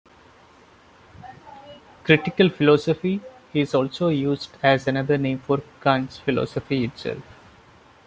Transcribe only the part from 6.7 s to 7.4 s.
itself.